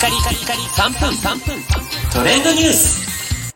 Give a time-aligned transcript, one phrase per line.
[0.00, 1.62] カリカリカリ3分3分
[2.10, 3.54] トレンドニュース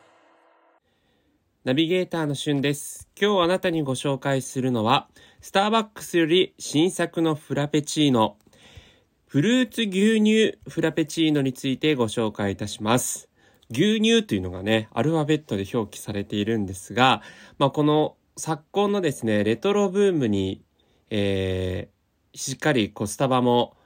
[1.64, 3.08] ナビゲーターのしゅんです。
[3.18, 5.08] 今日あなたにご紹介するのは、
[5.40, 8.36] スターバックスより新作のフラペチーノ、
[9.26, 13.30] フルーツ牛乳フラペチーノについてご紹介いたします。
[13.70, 17.22] 牛乳というのがね、アルファベットで表記されているんですが、
[17.56, 20.62] まあ、この昨今のですね、レトロブームに、
[21.08, 23.78] えー、しっかりこうスタバも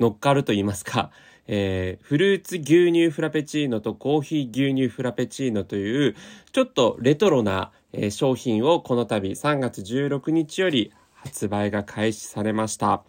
[0.00, 1.10] 乗っかると言いますか、
[1.52, 6.14] えーフルーツ牛乳フラペチーノとコーヒー牛乳フラペチーノという、
[6.52, 13.02] ちょっとレトロな、えー商品をこの度3月16日より発売が開始されました。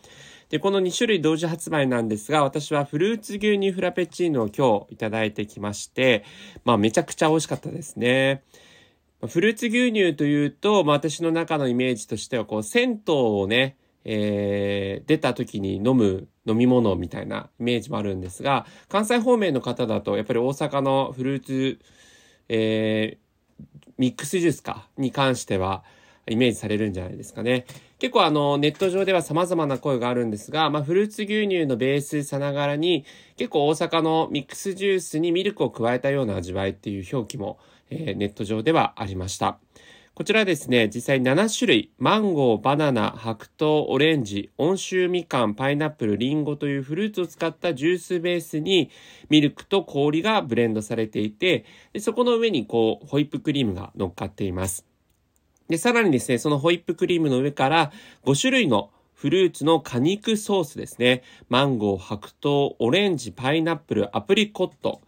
[0.50, 6.26] で、この2種類同時発売なんですが、私はフルーツ牛乳フラペチーノを今日いただいてきまして、
[6.66, 8.42] まあめちゃくちゃ美味しかったですね。
[9.28, 21.80] フルーツ牛乳というと、まあ、私の中のイメージとしては、こう、銭湯をね、えー出た時に飲む飲み物みたいなイメージもあるんですが、関西方面の方だと、やっぱり大阪のフルーツ、
[22.50, 23.22] えー
[23.98, 25.84] ミックスジュースか、に関しては、
[26.28, 27.66] イメージされるんじゃないですかね。
[28.00, 33.06] 結構あの、ネット上では様々な声があるんですが、まあ、フルーツ牛乳のベースさながらに、
[33.38, 39.60] 結構大阪のミックスジュースにミルクを加えたような味わいっていう表記も、えーネット上ではありました。
[40.14, 48.92] こちらですね、実際7種類、マンゴー、バナナ、白桃、オレンジ、温州みかん、パイナップル、リンゴというフルーツを使ったジュースベースに
[49.30, 54.86] ミルクと氷がブレンドされていて、でそこの上にこう、ホイップクリームが乗っかっています。
[55.70, 57.94] で、さらにですね、そのホイップクリームの上から
[58.26, 61.24] 5種類のフルーツの果肉ソースですね。
[61.48, 65.02] マンゴー、白桃、オレンジ、パイナップル、アプリコット。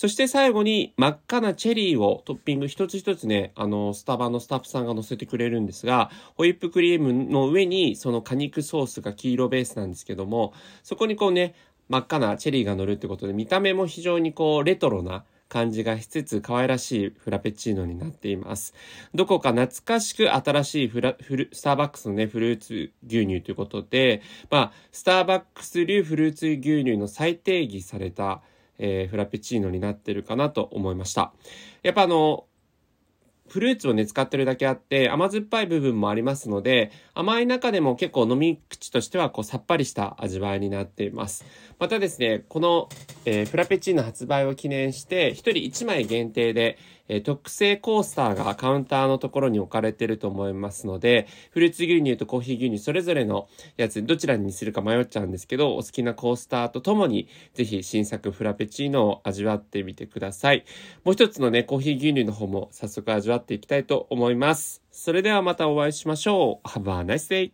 [0.00, 11.54] そして最後に真っ赤なチェリーをトッピング一つ一つね、あの、スタバのスタッフさんが乗せてくれるんですが、ホイップクリームの上にその果肉ソースが黄色ベースなんですけども、そこにこうね、
[11.90, 18.72] 真っ赤なチェリーが乗るってことで、見た目も非常にこう、レトロな感じがしつつ可愛らしいフラペチーノになっています。
[19.14, 28.40] どこか懐かしく新しいフラ、フル、スターバックスのね、フルーツ牛乳ということで、まあ、スターバックス流フルーツ牛乳の再定義された、
[28.80, 31.32] えーフラペチーノになってるかなと思いました。
[31.82, 32.46] やっぱあの、
[33.50, 41.44] フルーツをね、使ってるだけあって、甘酸っぱい部分もありますので、甘い中でも結構飲み口としては、こう、さっぱりした味わいになっています。
[41.80, 42.88] またですね、この、
[43.24, 46.78] えーフラペチーノ発売を記念して、一人一枚限定で、
[47.08, 60.64] えー特製コースターがカウンターのところに置かれてると思いますので、フルーツ牛乳とコーヒー牛乳それぞれのやつ、どちらにするか迷っちゃうんですけど、お好きなコースターとともに、ぜひ新作フラペチーノを味わってみてください。
[61.02, 64.82] もう一つのね、コーヒー牛乳の方も早速味わっていきたいと思います。
[64.90, 66.68] それではまたお会いしましょう。
[66.68, 67.52] Have a nice day!